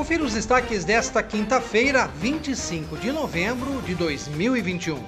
[0.00, 4.98] confira os destaques desta quinta-feira, 25 de novembro de 2021.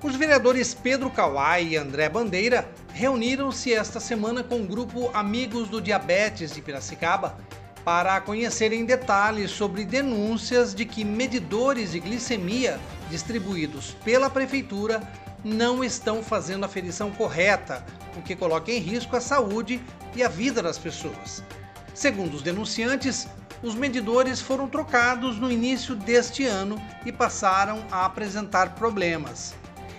[0.00, 5.80] Os vereadores Pedro Kawai e André Bandeira reuniram-se esta semana com o grupo Amigos do
[5.80, 7.36] Diabetes de Piracicaba
[7.84, 12.78] para conhecerem detalhes sobre denúncias de que medidores de glicemia
[13.10, 15.02] distribuídos pela prefeitura
[15.42, 17.84] não estão fazendo a ferição correta,
[18.16, 19.82] o que coloca em risco a saúde
[20.14, 21.42] e a vida das pessoas.
[21.98, 23.26] Segundo os denunciantes,
[23.60, 29.52] os medidores foram trocados no início deste ano e passaram a apresentar problemas.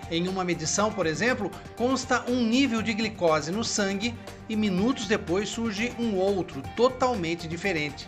[0.10, 4.16] Em uma medição, por exemplo, consta um nível de glicose no sangue
[4.48, 8.08] e minutos depois surge um outro, totalmente diferente.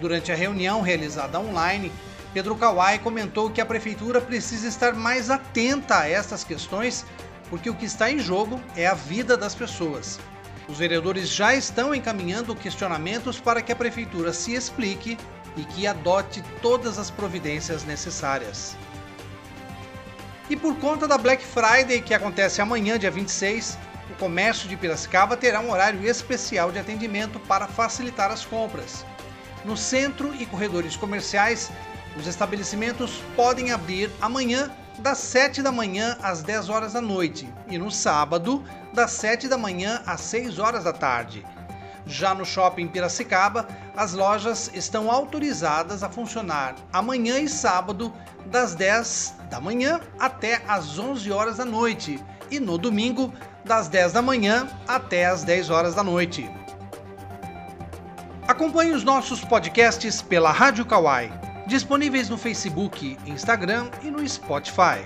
[0.00, 1.92] Durante a reunião realizada online,
[2.32, 7.04] Pedro Kawai comentou que a prefeitura precisa estar mais atenta a estas questões,
[7.50, 10.18] porque o que está em jogo é a vida das pessoas.
[10.66, 15.18] Os vereadores já estão encaminhando questionamentos para que a prefeitura se explique
[15.56, 18.76] e que adote todas as providências necessárias.
[20.48, 23.78] E por conta da Black Friday, que acontece amanhã, dia 26,
[24.10, 29.04] o comércio de Piracicaba terá um horário especial de atendimento para facilitar as compras.
[29.64, 31.70] No centro e corredores comerciais,
[32.16, 37.76] os estabelecimentos podem abrir amanhã das 7 da manhã às 10 horas da noite e
[37.76, 41.44] no sábado das 7 da manhã às 6 horas da tarde.
[42.06, 48.12] Já no shopping Piracicaba, as lojas estão autorizadas a funcionar amanhã e sábado
[48.46, 53.32] das 10 da manhã até as 11 horas da noite e no domingo
[53.64, 56.50] das 10 da manhã até as 10 horas da noite.
[58.46, 61.32] Acompanhe os nossos podcasts pela Rádio Kawai,
[61.66, 65.02] disponíveis no Facebook, Instagram e no Spotify.